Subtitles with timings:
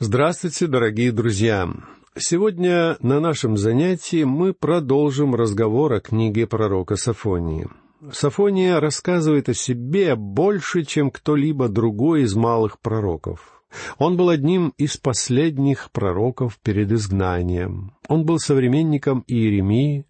[0.00, 1.68] Здравствуйте, дорогие друзья!
[2.16, 7.68] Сегодня на нашем занятии мы продолжим разговор о книге пророка Сафонии.
[8.10, 13.62] Сафония рассказывает о себе больше, чем кто-либо другой из малых пророков.
[13.96, 17.92] Он был одним из последних пророков перед изгнанием.
[18.08, 20.06] Он был современником Иеремии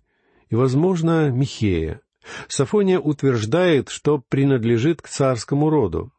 [0.48, 2.01] и, возможно, Михея.
[2.48, 6.11] Сафония утверждает, что принадлежит к царскому роду.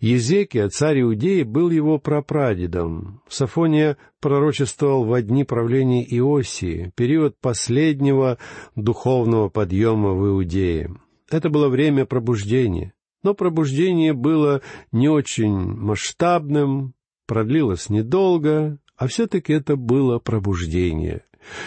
[0.00, 3.22] Езекия, царь Иудеи, был его прапрадедом.
[3.28, 8.38] Сафония пророчествовал в дни правления Иосии, период последнего
[8.76, 10.94] духовного подъема в Иудее.
[11.30, 12.92] Это было время пробуждения.
[13.22, 14.60] Но пробуждение было
[14.92, 16.94] не очень масштабным,
[17.26, 21.24] продлилось недолго, а все-таки это было пробуждение.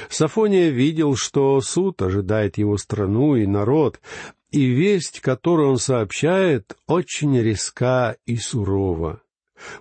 [0.09, 3.99] Сафония видел, что суд ожидает его страну и народ,
[4.51, 9.21] и весть, которую он сообщает, очень резка и сурова.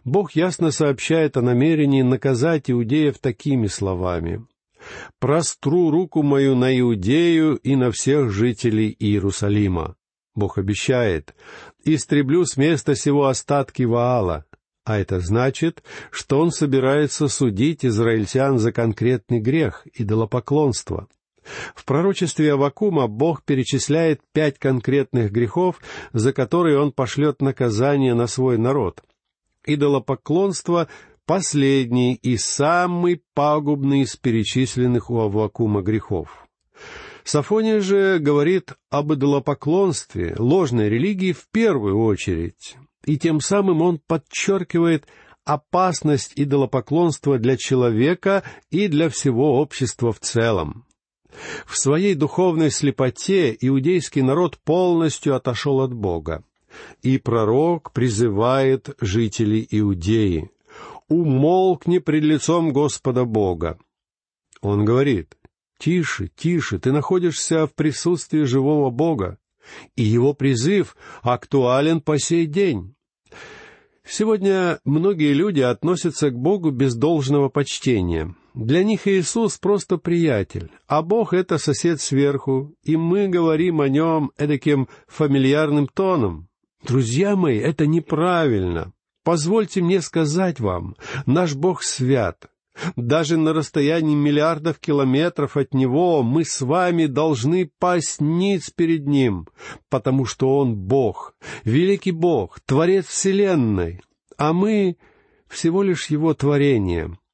[0.04, 4.46] Бог ясно сообщает о намерении наказать иудеев такими словами.
[5.18, 9.96] «Простру руку мою на Иудею и на всех жителей Иерусалима».
[10.34, 11.34] Бог обещает,
[11.84, 14.44] «Истреблю с места сего остатки Ваала».
[14.84, 15.82] А это значит,
[16.12, 21.08] что он собирается судить израильтян за конкретный грех, идолопоклонство.
[21.74, 25.80] В пророчестве Авакума Бог перечисляет пять конкретных грехов,
[26.12, 29.02] за которые он пошлет наказание на свой народ.
[29.64, 30.88] Идолопоклонство—
[31.26, 36.46] последний и самый пагубный из перечисленных у Авакума грехов.
[37.24, 45.06] Сафония же говорит об идолопоклонстве, ложной религии в первую очередь, и тем самым он подчеркивает
[45.44, 50.85] опасность идолопоклонства для человека и для всего общества в целом.
[51.66, 56.44] В своей духовной слепоте иудейский народ полностью отошел от Бога.
[57.02, 60.50] И пророк призывает жителей Иудеи
[61.08, 63.78] «Умолкни пред лицом Господа Бога».
[64.60, 65.36] Он говорит
[65.78, 69.38] «Тише, тише, ты находишься в присутствии живого Бога,
[69.94, 72.94] и его призыв актуален по сей день».
[74.08, 81.02] Сегодня многие люди относятся к Богу без должного почтения— для них Иисус просто приятель, а
[81.02, 86.48] Бог— это сосед сверху, и мы говорим о нем эдаким фамильярным тоном.
[86.82, 88.92] Друзья мои, это неправильно.
[89.24, 90.96] Позвольте мне сказать вам,
[91.26, 92.46] наш Бог свят.
[92.96, 99.48] Даже на расстоянии миллиардов километров от Него мы с вами должны пасть ниц перед Ним,
[99.90, 101.34] потому что Он Бог,
[101.64, 104.00] великий Бог, Творец Вселенной,
[104.38, 104.96] а мы
[105.46, 107.18] всего лишь Его творение—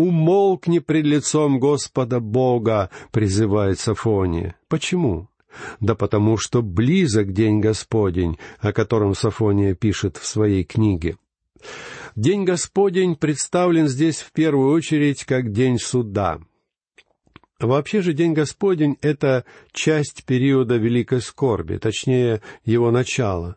[0.00, 4.56] «Умолкни пред лицом Господа Бога»,— призывает Сафония.
[4.66, 5.28] Почему?
[5.78, 11.18] Да потому что близок день Господень, о котором Сафония пишет в своей книге.
[12.16, 16.40] День Господень представлен здесь в первую очередь как день суда.
[17.58, 23.56] Вообще же День Господень— это часть периода Великой Скорби, точнее, его начало.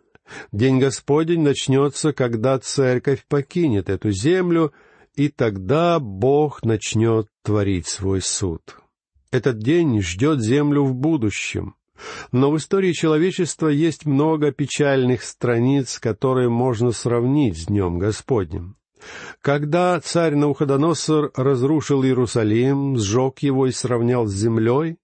[0.52, 4.74] День Господень начнется, когда Церковь покинет эту землю—
[5.16, 8.62] и тогда Бог начнет творить свой суд.
[9.32, 11.76] Этот день ждет землю в будущем.
[12.32, 18.76] Но в истории человечества есть много печальных страниц, которые можно сравнить с Днем Господним.
[19.42, 24.98] Когда царь Науходоносор разрушил Иерусалим, сжег его и сравнял с землей,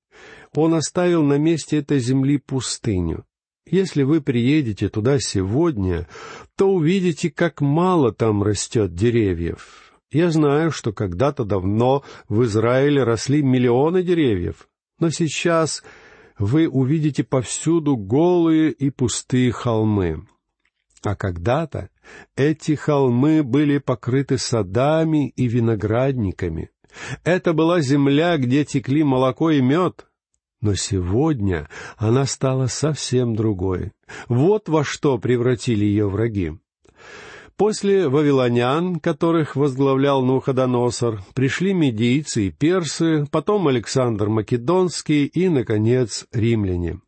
[0.56, 3.26] он оставил на месте этой земли пустыню.
[3.70, 6.08] Если вы приедете туда сегодня,
[6.56, 9.89] то увидите, как мало там растет деревьев.
[10.12, 14.68] Я знаю, что когда-то давно в Израиле росли миллионы деревьев,
[15.00, 15.84] но сейчас
[16.40, 20.26] вы увидите повсюду голые и пустые холмы.
[21.04, 21.90] А когда-то
[22.36, 26.72] эти холмы были покрыты садами и виноградниками.
[27.24, 30.08] Это была земля, где текли молоко и мед.
[30.60, 33.94] Но сегодня она стала совсем другой.
[34.28, 36.58] Вот во что превратили ее враги.
[37.60, 47.02] После вавилонян, которых возглавлял Нуходоносор, пришли медийцы и персы, потом Александр Македонский и, наконец, римляне.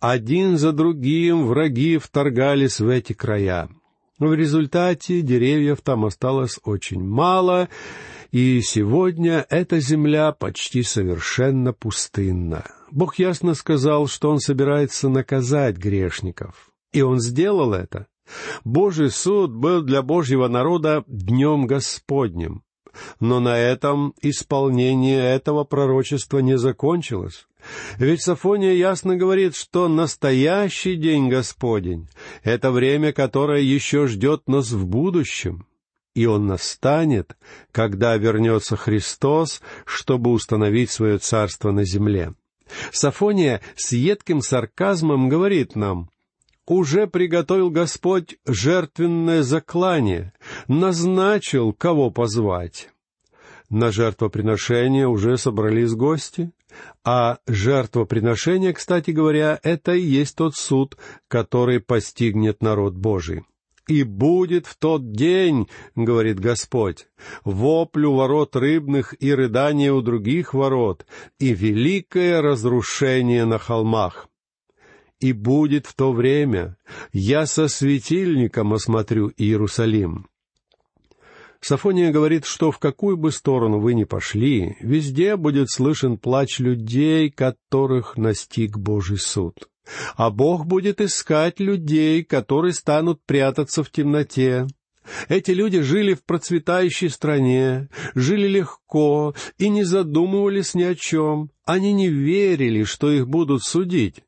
[0.00, 3.68] Один за другим враги вторгались в эти края.
[4.18, 7.68] В результате деревьев там осталось очень мало,
[8.30, 12.64] и сегодня эта земля почти совершенно пустынна.
[12.90, 16.70] Бог ясно сказал, что Он собирается наказать грешников.
[16.94, 18.06] И Он сделал это.
[18.64, 22.62] Божий суд был для Божьего народа днем Господним.
[23.20, 27.46] Но на этом исполнение этого пророчества не закончилось.
[27.96, 32.08] Ведь Сафония ясно говорит, что настоящий день Господень—
[32.42, 35.66] это время, которое еще ждет нас в будущем.
[36.14, 37.38] и он настанет,
[37.70, 42.34] когда вернется Христос, чтобы установить свое царство на земле.
[42.90, 46.10] Сафония с едким сарказмом говорит нам,
[46.66, 50.32] «Уже приготовил Господь жертвенное заклание,
[50.68, 52.90] назначил, кого позвать».
[53.68, 56.52] На жертвоприношение уже собрались гости,
[57.04, 63.44] а жертвоприношение, кстати говоря, это и есть тот суд, который постигнет народ Божий.
[63.88, 67.08] «И будет в тот день,— говорит Господь,—
[67.44, 71.04] вопль у ворот рыбных и рыдание у других ворот,
[71.40, 74.28] и великое разрушение на холмах.
[75.22, 76.76] И будет в то время,
[77.12, 80.26] я со светильником осмотрю Иерусалим».
[81.60, 87.30] Сафония говорит, что в какую бы сторону вы ни пошли, везде будет слышен плач людей,
[87.30, 89.68] которых настиг Божий суд.
[90.16, 94.66] А Бог будет искать людей, которые станут прятаться в темноте.
[95.28, 101.50] Эти люди жили в процветающей стране, жили легко и не задумывались ни о чем.
[101.64, 104.22] Они не верили, что их будут судить.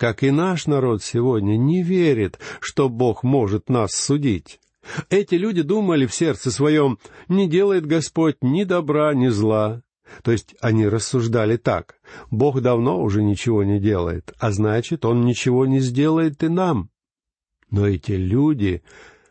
[0.00, 4.58] Как и наш народ сегодня не верит, что Бог может нас судить.
[5.10, 6.98] Эти люди думали в сердце своем,
[7.28, 9.82] не делает Господь ни добра, ни зла.
[10.22, 11.96] То есть они рассуждали так.
[12.30, 16.88] Бог давно уже ничего не делает, а значит, Он ничего не сделает и нам.
[17.70, 18.82] Но эти люди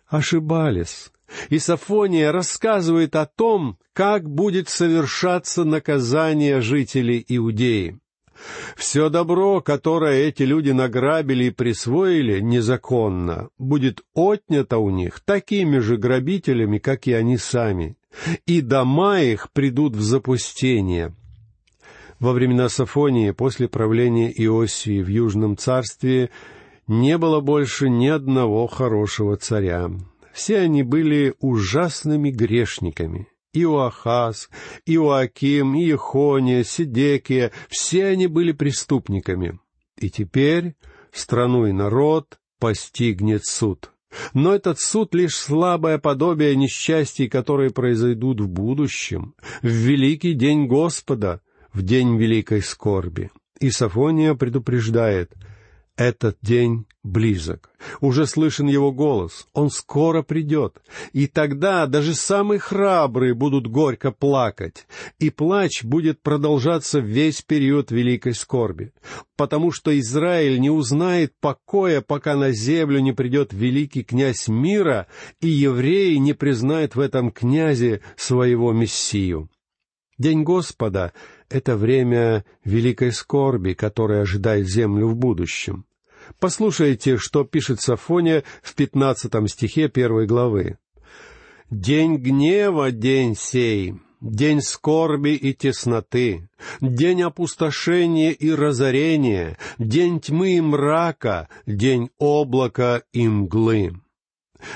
[0.05, 1.11] ошибались.
[1.49, 7.99] И Сафония рассказывает о том, как будет совершаться наказание жителей Иудеи.
[8.75, 15.97] Все добро, которое эти люди награбили и присвоили незаконно, будет отнято у них такими же
[15.97, 17.97] грабителями, как и они сами
[18.45, 21.13] и дома их придут в запустение.
[22.19, 26.29] Во времена Сафонии, после правления Иосии в Южном царстве,
[26.87, 29.89] не было больше ни одного хорошего царя.
[30.33, 33.27] Все они были ужасными грешниками.
[33.53, 34.49] Иоахаз,
[34.85, 39.59] Иоаким, Иехония, Сидекия— все они были преступниками.
[39.97, 40.75] И теперь
[41.11, 43.91] страну и народ постигнет суд.
[44.33, 51.41] Но этот суд— лишь слабое подобие несчастий, которые произойдут в будущем, в великий день Господа,
[51.73, 53.31] в день великой скорби.
[53.59, 55.33] И Сафония предупреждает—
[55.99, 57.71] этот день близок.
[57.99, 59.47] Уже слышен его голос.
[59.53, 60.81] Он скоро придет.
[61.11, 64.87] И тогда даже самые храбрые будут горько плакать.
[65.19, 68.93] И плач будет продолжаться весь период великой скорби.
[69.35, 75.07] Потому что Израиль не узнает покоя, пока на землю не придет великий князь мира,
[75.41, 79.49] и евреи не признают в этом князе своего Мессию.
[80.17, 81.11] День Господа—
[81.49, 85.85] это время великой скорби, которая ожидает землю в будущем.
[86.39, 90.77] Послушайте, что пишет Сафония в пятнадцатом стихе первой главы.
[91.69, 96.49] «День гнева, день сей, день скорби и тесноты,
[96.81, 103.93] день опустошения и разорения, день тьмы и мрака, день облака и мглы».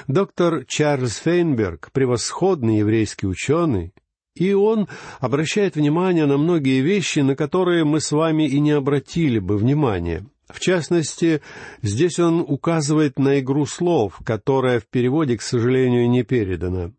[0.08, 3.94] Доктор Чарльз Фейнберг, превосходный еврейский ученый,
[4.36, 4.88] и он
[5.20, 10.26] обращает внимание на многие вещи, на которые мы с вами и не обратили бы внимания.
[10.50, 11.42] В частности,
[11.82, 16.92] здесь он указывает на игру слов, которая в переводе, к сожалению, не передана.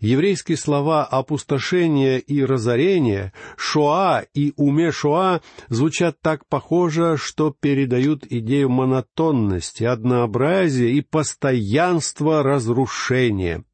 [0.00, 8.68] Еврейские слова «опустошение» и «разорение», «шоа» и «уме шоа» звучат так похоже, что передают идею
[8.68, 13.64] монотонности, однообразия и постоянства разрушения.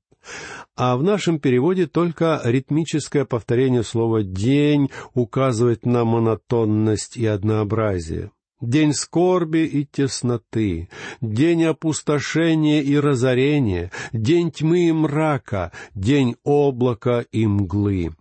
[0.77, 8.31] А в нашем переводе только ритмическое повторение слова «день» указывает на монотонность и однообразие
[8.61, 10.89] день скорби и тесноты,
[11.21, 18.15] день опустошения и разорения, день тьмы и мрака, день облака и мглы.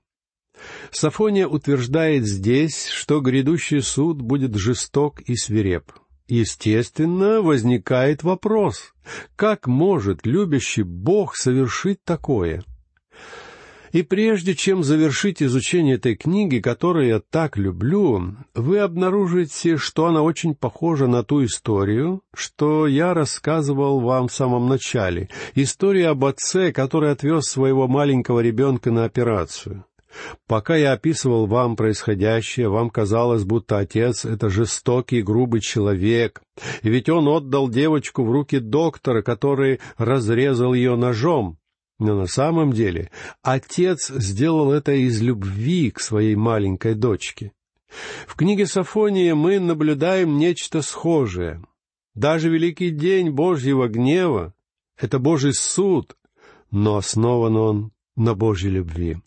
[0.91, 5.91] Сафония утверждает здесь, что грядущий суд будет жесток и свиреп.
[6.27, 8.93] Естественно, возникает вопрос,
[9.36, 12.63] как может любящий Бог совершить такое?
[13.91, 20.22] И прежде чем завершить изучение этой книги, которую я так люблю, вы обнаружите, что она
[20.22, 25.29] очень похожа на ту историю, что я рассказывал вам в самом начале.
[25.55, 29.86] История об отце, который отвез своего маленького ребенка на операцию.
[30.48, 36.41] Пока я описывал вам происходящее, вам казалось, будто отец— это жестокий, грубый человек,
[36.81, 41.58] ведь он отдал девочку в руки доктора, который разрезал ее ножом.
[42.00, 47.51] Но на самом деле отец сделал это из любви к своей маленькой дочке.
[48.25, 51.62] В книге Сафония мы наблюдаем нечто схожее.
[52.15, 54.53] Даже великий день Божьего гнева—
[54.98, 56.15] это Божий суд,
[56.72, 59.18] но основан он на Божьей любви.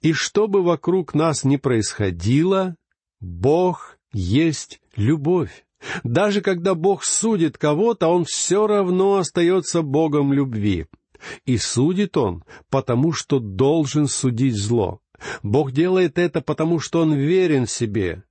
[0.00, 2.76] И что бы вокруг нас ни происходило,
[3.20, 5.64] Бог есть любовь.
[6.02, 10.86] Даже когда Бог судит кого-то, Он все равно остается Богом любви.
[11.46, 15.00] И судит Он, потому что должен судить зло.
[15.42, 18.24] Бог делает это, потому что Он верен себе.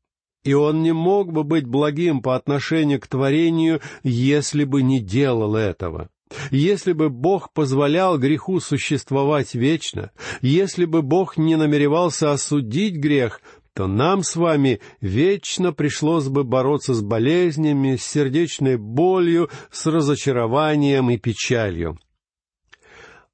[0.44, 5.56] И Он не мог бы быть благим по отношению к творению, если бы не делал
[5.56, 6.10] этого.
[6.50, 13.42] Если бы Бог позволял греху существовать вечно, если бы Бог не намеревался осудить грех,
[13.74, 21.10] то нам с вами вечно пришлось бы бороться с болезнями, с сердечной болью, с разочарованием
[21.10, 21.98] и печалью.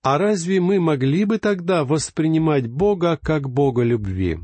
[0.09, 4.39] А разве мы могли бы тогда воспринимать Бога как Бога любви?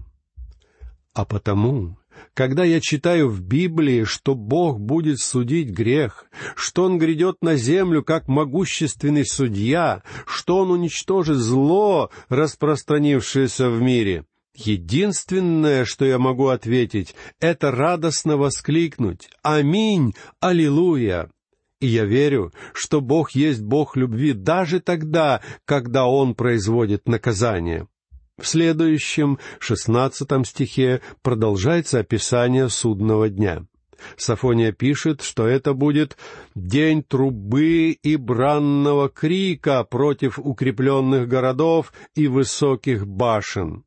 [1.13, 1.97] А потому
[2.33, 6.25] когда я читаю в Библии, что Бог будет судить грех,
[6.57, 14.25] что Он грядет на землю как могущественный судья, что Он уничтожит зло, распространившееся в мире,
[14.53, 20.13] единственное, что я могу ответить, это радостно воскликнуть «Аминь!
[20.41, 21.29] Аллилуйя!»
[21.83, 27.89] И я верю, что Бог есть Бог любви даже тогда, когда Он производит наказание.
[28.39, 33.65] В следующем, шестнадцатом стихе, продолжается описание судного дня.
[34.15, 36.15] Сафония пишет, что это будет
[36.55, 43.83] «день трубы и бранного крика против укрепленных городов и высоких башен».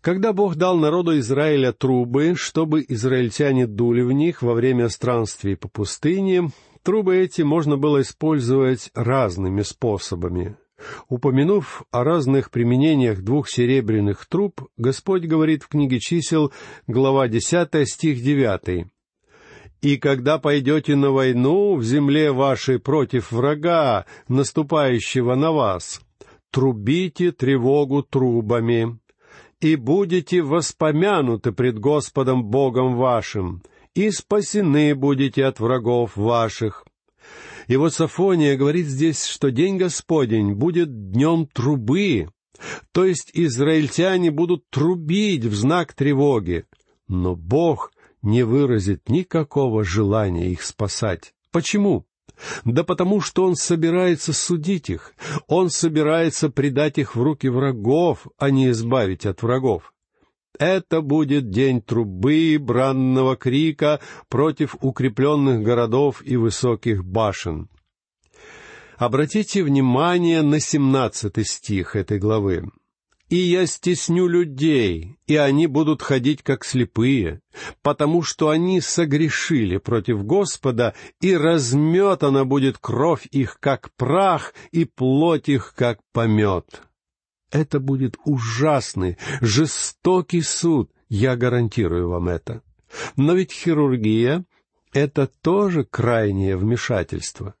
[0.00, 5.68] Когда Бог дал народу Израиля трубы, чтобы израильтяне дули в них во время странствий по
[5.68, 6.50] пустыне,
[6.82, 10.56] трубы эти можно было использовать разными способами.
[11.08, 16.50] Упомянув о разных применениях двух серебряных труб, Господь говорит в книге чисел,
[16.86, 18.86] глава 10, стих 9.
[19.82, 26.00] «И когда пойдете на войну в земле вашей против врага, наступающего на вас,
[26.50, 28.98] трубите тревогу трубами,
[29.60, 33.62] и будете воспомянуты пред Господом Богом вашим,
[33.94, 36.84] и спасены будете от врагов ваших,
[37.70, 42.28] и вот Сафония говорит здесь, что день Господень будет днем трубы,
[42.90, 46.64] то есть израильтяне будут трубить в знак тревоги,
[47.06, 51.32] но Бог не выразит никакого желания их спасать.
[51.52, 52.06] Почему?
[52.64, 55.14] Да потому что Он собирается судить их,
[55.46, 59.92] Он собирается предать их в руки врагов, а не избавить от врагов.
[60.58, 67.68] Это будет день трубы, бранного крика против укрепленных городов и высоких башен.
[68.98, 72.70] Обратите внимание на семнадцатый стих этой главы.
[73.30, 77.40] «И я стесню людей, и они будут ходить как слепые,
[77.80, 85.48] потому что они согрешили против Господа, и разметана будет кровь их, как прах, и плоть
[85.48, 86.82] их, как помет».
[87.50, 92.62] Это будет ужасный, жестокий суд, я гарантирую вам это.
[93.16, 94.44] Но ведь хирургия—
[94.92, 97.54] это тоже крайнее вмешательство.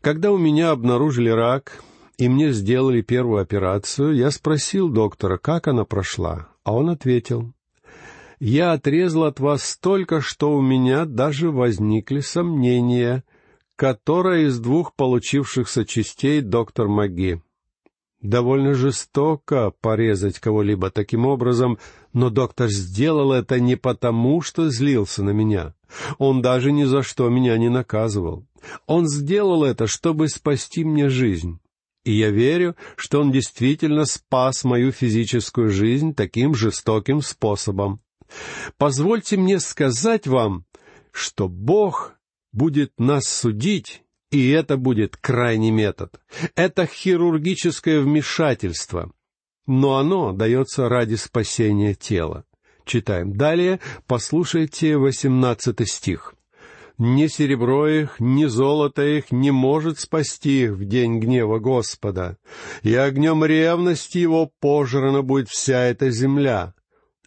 [0.00, 1.82] Когда у меня обнаружили рак,
[2.18, 7.52] и мне сделали первую операцию, я спросил доктора, как она прошла, а он ответил,
[8.40, 13.24] «Я отрезал от вас столько, что у меня даже возникли сомнения,
[13.76, 17.42] которая из двух получившихся частей доктор Маги.
[18.20, 21.78] Довольно жестоко порезать кого-либо таким образом,
[22.12, 25.74] но доктор сделал это не потому, что злился на меня.
[26.18, 28.46] Он даже ни за что меня не наказывал.
[28.86, 31.58] Он сделал это, чтобы спасти мне жизнь.
[32.04, 38.00] И я верю, что он действительно спас мою физическую жизнь таким жестоким способом.
[38.76, 40.64] Позвольте мне сказать вам,
[41.12, 42.14] что Бог
[42.52, 46.20] будет нас судить и это будет крайний метод.
[46.56, 49.12] Это хирургическое вмешательство.
[49.66, 52.44] Но оно дается ради спасения тела.
[52.84, 56.34] Читаем далее, послушайте восемнадцатый стих.
[56.96, 62.38] «Ни серебро их, ни золото их не может спасти их в день гнева Господа,
[62.82, 66.74] и огнем ревности его пожрана будет вся эта земля,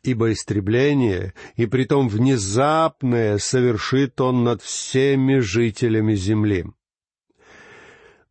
[0.03, 6.65] ибо истребление, и притом внезапное, совершит он над всеми жителями земли».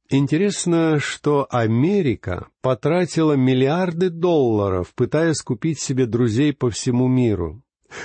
[0.08, 7.62] Интересно, что Америка потратила миллиарды долларов, пытаясь купить себе друзей по всему миру,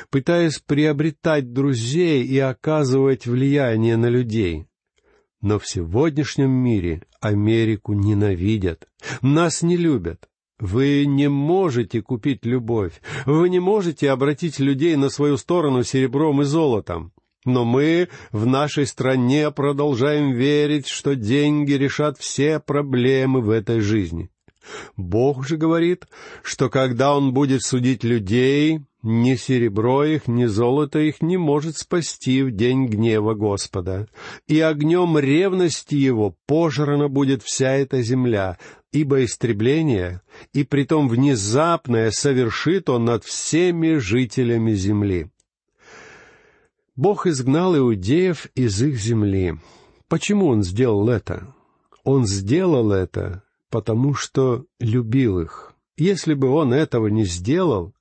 [0.09, 4.65] пытаясь приобретать друзей и оказывать влияние на людей.
[5.41, 8.87] Но в сегодняшнем мире Америку ненавидят,
[9.21, 10.27] нас не любят.
[10.59, 16.45] Вы не можете купить любовь, вы не можете обратить людей на свою сторону серебром и
[16.45, 17.13] золотом.
[17.45, 24.29] Но мы в нашей стране продолжаем верить, что деньги решат все проблемы в этой жизни.
[24.95, 26.05] Бог же говорит,
[26.43, 32.43] что когда Он будет судить людей, ни серебро их, ни золото их не может спасти
[32.43, 34.07] в день гнева Господа.
[34.47, 38.59] И огнем ревности Его пожрана будет вся эта земля,
[38.91, 40.21] ибо истребление,
[40.53, 45.31] и притом внезапное, совершит Он над всеми жителями земли.
[46.95, 49.55] Бог изгнал иудеев из их земли.
[50.07, 51.55] Почему Он сделал это?
[52.03, 55.73] Он сделал это, потому что любил их.
[55.97, 57.93] Если бы Он этого не сделал,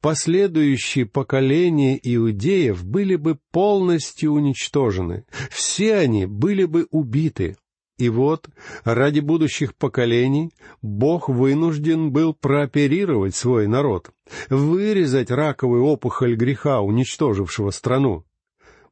[0.00, 7.56] последующие поколения иудеев были бы полностью уничтожены, все они были бы убиты.
[7.98, 8.48] И вот,
[8.84, 14.10] ради будущих поколений, Бог вынужден был прооперировать свой народ,
[14.48, 18.24] вырезать раковую опухоль греха, уничтожившего страну.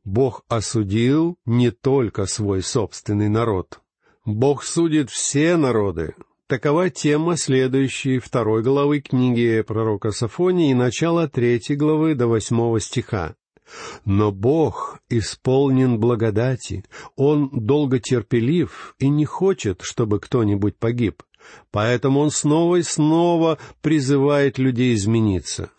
[0.05, 3.81] Бог осудил не только свой собственный народ.
[4.25, 6.15] Бог судит все народы,
[6.49, 13.35] Такова тема следующей второй главы книги пророка Сафонии и начала третьей главы до восьмого стиха.
[14.05, 16.85] Но Бог исполнен благодати,
[17.17, 21.25] Он долготерпелив и не хочет, чтобы кто-нибудь погиб,
[21.73, 25.71] поэтому Он снова и снова призывает людей измениться.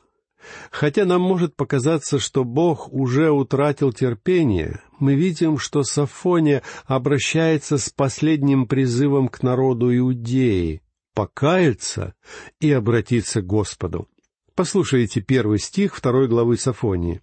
[0.70, 7.89] Хотя нам может показаться, что Бог уже утратил терпение, мы видим, что Сафония обращается с
[7.89, 10.82] последним призывом к народу Иудеи—
[11.13, 12.13] покаяться
[12.60, 14.08] и обратиться к Господу.
[14.54, 17.22] Послушайте первый стих второй главы Сафонии.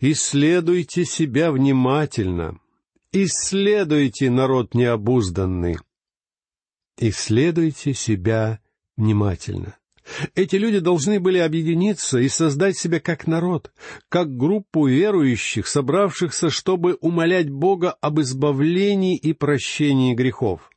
[0.00, 2.58] «Исследуйте себя внимательно,
[3.12, 5.78] исследуйте народ необузданный».
[7.00, 8.60] Исследуйте себя
[8.96, 9.77] внимательно.
[10.34, 13.72] Эти люди должны были объединиться и создать себя как народ,
[14.08, 20.70] как группу верующих, собравшихся, чтобы умолять Бога об избавлении и прощении грехов.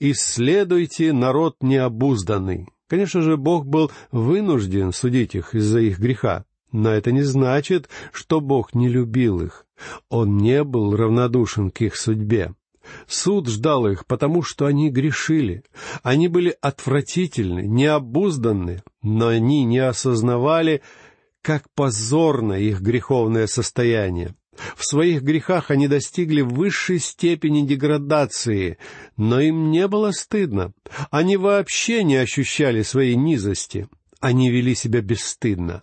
[0.00, 2.68] «Исследуйте народ необузданный».
[2.88, 8.40] Конечно же, Бог был вынужден судить их из-за их греха, но это не значит, что
[8.40, 9.64] Бог не любил их.
[10.10, 12.54] Он не был равнодушен к их судьбе.
[13.06, 15.64] Суд ждал их, потому что они грешили.
[16.02, 20.82] Они были отвратительны, необузданны, но они не осознавали,
[21.42, 24.34] как позорно их греховное состояние.
[24.76, 28.78] В своих грехах они достигли высшей степени деградации,
[29.16, 30.72] но им не было стыдно.
[31.10, 33.88] Они вообще не ощущали своей низости.
[34.20, 35.82] Они вели себя бесстыдно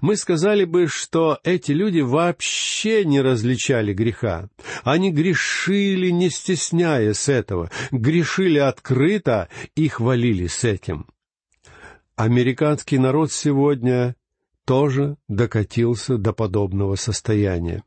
[0.00, 4.48] мы сказали бы, что эти люди вообще не различали греха.
[4.84, 11.06] Они грешили, не стесняясь этого, грешили открыто и хвалились этим.
[12.16, 14.16] Американский народ сегодня
[14.64, 17.84] тоже докатился до подобного состояния.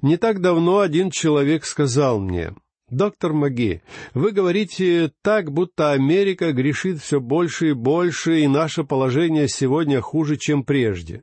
[0.00, 2.54] Не так давно один человек сказал мне,
[2.92, 3.80] «Доктор Маги,
[4.12, 10.36] вы говорите так, будто Америка грешит все больше и больше, и наше положение сегодня хуже,
[10.36, 11.22] чем прежде.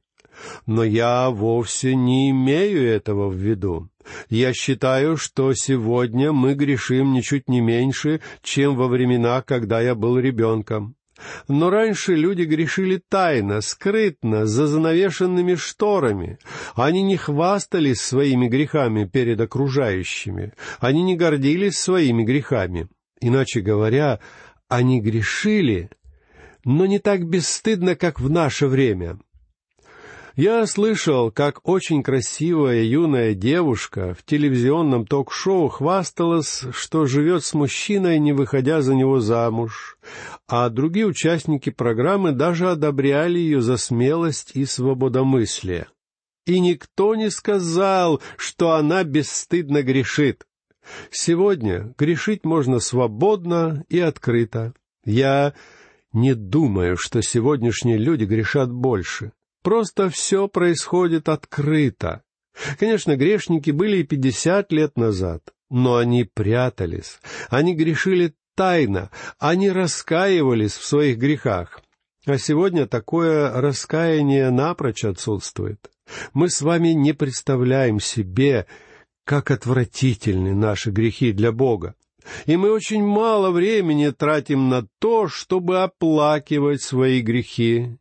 [0.66, 3.88] Но я вовсе не имею этого в виду.
[4.32, 10.18] Я считаю, что сегодня мы грешим ничуть не меньше, чем во времена, когда я был
[10.18, 10.96] ребенком.
[11.48, 16.40] Но раньше люди грешили тайно, скрытно, за занавешенными шторами.
[16.76, 20.54] Они не хвастались своими грехами перед окружающими.
[20.80, 22.88] Они не гордились своими грехами.
[23.22, 24.20] Иначе говоря,
[24.68, 25.90] они грешили,
[26.64, 29.20] но не так бесстыдно, как в наше время.
[30.42, 38.20] Я слышал, как очень красивая юная девушка в телевизионном ток-шоу хвасталась, что живет с мужчиной,
[38.20, 39.98] не выходя за него замуж,
[40.48, 45.88] а другие участники программы даже одобряли ее за смелость и свободомыслие.
[46.46, 50.48] И никто не сказал, что она бесстыдно грешит.
[51.12, 54.72] Сегодня грешить можно свободно и открыто.
[55.04, 55.54] Я
[56.14, 59.34] не думаю, что сегодняшние люди грешат больше.
[59.64, 62.24] Просто все происходит открыто.
[62.78, 67.20] Конечно, грешники были и пятьдесят лет назад, но они прятались,
[67.50, 71.82] они грешили тайно, они раскаивались в своих грехах.
[72.26, 75.90] А сегодня такое раскаяние напрочь отсутствует.
[76.34, 78.66] Мы с вами не представляем себе,
[79.24, 81.96] как отвратительны наши грехи для Бога.
[82.46, 87.98] И мы очень мало времени тратим на то, чтобы оплакивать свои грехи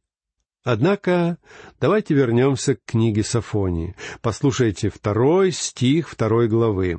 [0.71, 1.39] Однако
[1.81, 3.97] давайте вернемся к книге Сафонии.
[4.21, 6.99] Послушайте второй стих второй главы.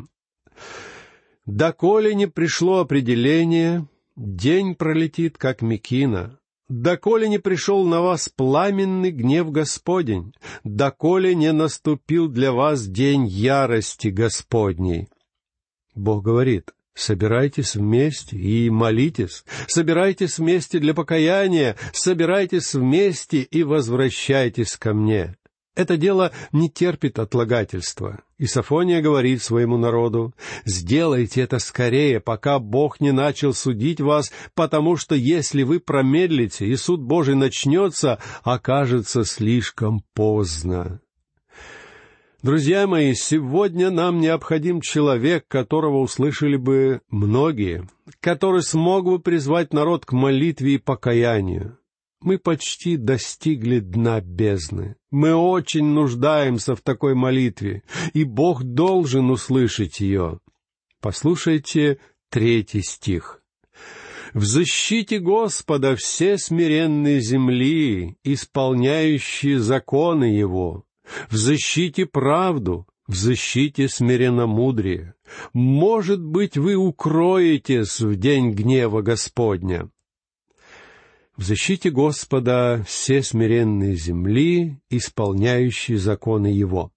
[1.46, 9.52] «Доколе не пришло определение, день пролетит, как мекина, доколе не пришел на вас пламенный гнев
[9.52, 15.10] Господень, доколе не наступил для вас день ярости Господней.
[15.94, 24.94] Бог говорит, собирайтесь вместе и молитесь, собирайтесь вместе для покаяния, собирайтесь вместе и возвращайтесь ко
[24.94, 25.36] мне.
[25.76, 28.20] Это дело не терпит отлагательства.
[28.38, 30.34] И Сафония говорит своему народу,
[30.66, 36.76] «Сделайте это скорее, пока Бог не начал судить вас, потому что если вы промедлите, и
[36.76, 41.00] суд Божий начнется, окажется слишком поздно».
[42.41, 47.88] Друзья мои, сегодня нам необходим человек, которого услышали бы многие,
[48.19, 51.80] который смог бы призвать народ к молитве и покаянию
[52.21, 54.95] мы почти достигли дна бездны.
[55.12, 60.39] Мы очень нуждаемся в такой молитве, и Бог должен услышать ее.
[61.02, 61.99] Послушайте
[62.30, 63.41] третий стих.
[64.34, 70.86] «В защите Господа все смиренные земли, исполняющие законы Его,
[71.30, 75.15] в защите правду, в защите смиренномудрие.
[75.54, 79.89] Может быть, вы укроетесь в день гнева Господня.
[81.36, 86.91] В защите Господа все смиренные земли, исполняющие законы Его.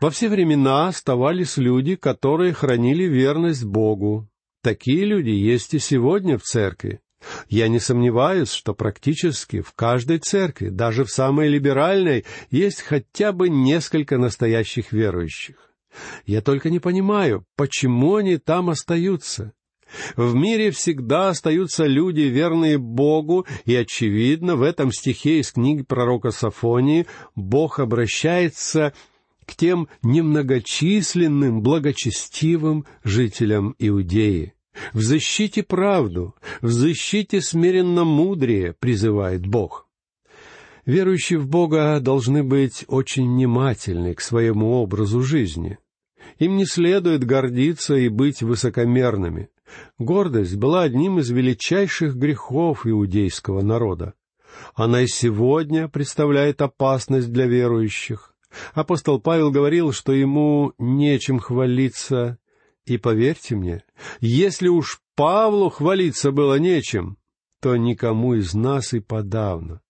[0.00, 4.28] Во все времена оставались люди, которые хранили верность Богу.
[4.60, 7.01] Такие люди есть и сегодня в церкви.
[7.48, 13.48] Я не сомневаюсь, что практически в каждой церкви, даже в самой либеральной, есть хотя бы
[13.48, 15.56] несколько настоящих верующих.
[16.26, 19.52] Я только не понимаю, почему они там остаются.
[20.16, 26.30] В мире всегда остаются люди, верные Богу, и, очевидно, в этом стихе из книги пророка
[26.30, 28.94] Сафонии Бог обращается
[29.44, 34.54] к тем немногочисленным, благочестивым жителям Иудеи.
[34.92, 39.88] В защите правду, в защите смиренно мудрее призывает Бог.
[40.84, 45.78] Верующие в Бога должны быть очень внимательны к своему образу жизни.
[46.38, 49.50] Им не следует гордиться и быть высокомерными.
[49.98, 54.14] Гордость была одним из величайших грехов иудейского народа.
[54.74, 58.34] Она и сегодня представляет опасность для верующих.
[58.74, 62.38] Апостол Павел говорил, что ему нечем хвалиться.
[62.86, 63.84] И поверьте мне,
[64.20, 67.16] если уж Павлу хвалиться было нечем,
[67.60, 69.80] то никому из нас и подавно.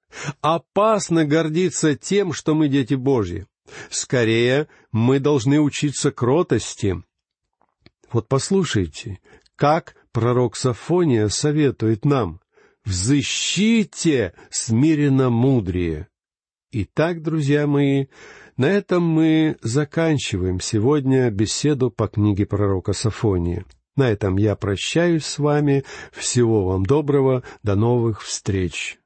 [0.43, 3.47] Опасно гордиться тем, что мы дети Божьи.
[3.89, 7.03] Скорее, мы должны учиться кротости.
[8.11, 9.21] Вот послушайте,
[9.57, 12.41] как пророк Сафония советует нам
[12.85, 16.09] «Взыщите смиренно мудрее».
[16.75, 18.07] Итак, друзья мои,
[18.57, 23.67] на этом мы заканчиваем сегодня беседу по книге пророка Сафония.
[23.95, 25.85] На этом я прощаюсь с вами.
[26.13, 27.43] Всего вам доброго.
[27.63, 29.02] До новых встреч.